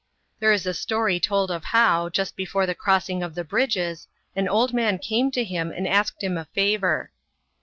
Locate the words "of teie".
3.21-3.47